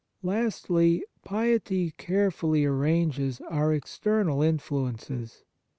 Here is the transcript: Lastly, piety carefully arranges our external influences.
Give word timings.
Lastly, 0.23 1.03
piety 1.23 1.91
carefully 1.91 2.65
arranges 2.65 3.39
our 3.51 3.71
external 3.71 4.41
influences. 4.41 5.43